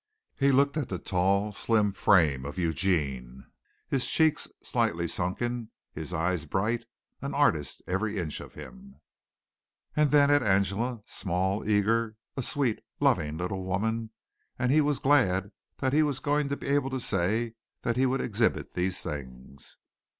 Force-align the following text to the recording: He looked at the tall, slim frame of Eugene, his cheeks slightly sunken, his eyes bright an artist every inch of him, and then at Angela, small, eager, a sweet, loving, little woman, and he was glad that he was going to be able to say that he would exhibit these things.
He 0.35 0.51
looked 0.51 0.77
at 0.77 0.89
the 0.89 0.97
tall, 0.97 1.51
slim 1.51 1.91
frame 1.93 2.43
of 2.43 2.57
Eugene, 2.57 3.45
his 3.87 4.07
cheeks 4.07 4.47
slightly 4.63 5.07
sunken, 5.07 5.69
his 5.91 6.11
eyes 6.11 6.47
bright 6.47 6.85
an 7.21 7.35
artist 7.35 7.83
every 7.85 8.17
inch 8.17 8.39
of 8.39 8.55
him, 8.55 8.99
and 9.95 10.09
then 10.09 10.31
at 10.31 10.41
Angela, 10.41 11.01
small, 11.05 11.69
eager, 11.69 12.15
a 12.35 12.41
sweet, 12.41 12.79
loving, 12.99 13.37
little 13.37 13.63
woman, 13.63 14.09
and 14.57 14.71
he 14.71 14.81
was 14.81 14.97
glad 14.97 15.51
that 15.77 15.93
he 15.93 16.01
was 16.01 16.19
going 16.19 16.49
to 16.49 16.57
be 16.57 16.65
able 16.65 16.89
to 16.89 16.99
say 16.99 17.53
that 17.83 17.95
he 17.95 18.07
would 18.07 18.21
exhibit 18.21 18.73
these 18.73 19.03
things. 19.03 19.77